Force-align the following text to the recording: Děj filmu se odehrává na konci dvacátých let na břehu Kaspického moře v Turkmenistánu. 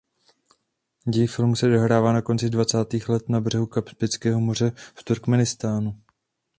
Děj 1.09 1.27
filmu 1.27 1.55
se 1.55 1.65
odehrává 1.65 2.13
na 2.13 2.21
konci 2.21 2.49
dvacátých 2.49 3.09
let 3.09 3.29
na 3.29 3.41
břehu 3.41 3.65
Kaspického 3.65 4.39
moře 4.39 4.71
v 4.75 5.03
Turkmenistánu. 5.03 6.01